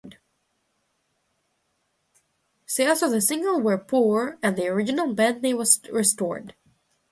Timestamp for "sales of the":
2.65-3.21